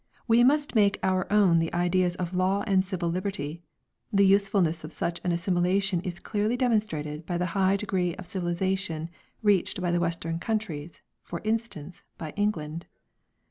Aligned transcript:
We 0.27 0.43
must 0.43 0.73
make 0.73 0.97
our 1.03 1.31
own 1.31 1.59
the 1.59 1.71
ideas 1.75 2.15
of 2.15 2.33
law 2.33 2.63
and 2.65 2.83
civil 2.83 3.07
liberty: 3.09 3.61
the 4.11 4.25
usefulness 4.25 4.83
of 4.83 4.91
such 4.91 5.21
an 5.23 5.31
assimilation 5.31 6.01
is 6.01 6.17
clearly 6.17 6.57
demonstrated 6.57 7.23
by 7.27 7.37
the 7.37 7.45
high 7.53 7.75
degree 7.77 8.15
of 8.15 8.25
civilisation 8.25 9.11
reached 9.43 9.79
by 9.79 9.91
the 9.91 9.99
Western 9.99 10.39
countries, 10.39 11.01
for 11.21 11.39
instance, 11.43 12.01
by 12.17 12.31
England. 12.31 12.87